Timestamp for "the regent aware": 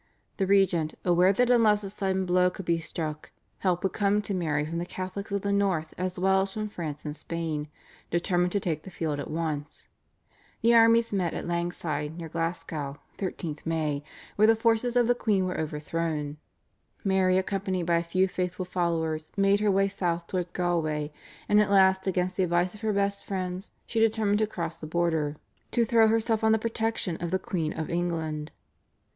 0.37-1.31